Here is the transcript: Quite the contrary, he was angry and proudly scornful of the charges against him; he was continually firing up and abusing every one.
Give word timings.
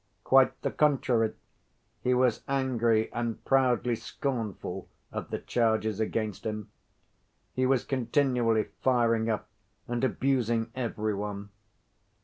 Quite 0.23 0.59
the 0.63 0.71
contrary, 0.71 1.33
he 2.01 2.15
was 2.15 2.41
angry 2.47 3.13
and 3.13 3.45
proudly 3.45 3.95
scornful 3.95 4.89
of 5.11 5.29
the 5.29 5.37
charges 5.37 5.99
against 5.99 6.43
him; 6.43 6.71
he 7.53 7.67
was 7.67 7.83
continually 7.85 8.69
firing 8.81 9.29
up 9.29 9.47
and 9.87 10.03
abusing 10.03 10.71
every 10.73 11.13
one. 11.13 11.51